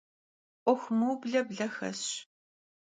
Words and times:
'uexu 0.65 0.91
mıuble 0.97 1.41
ble 1.47 1.67
xesş. 1.75 2.03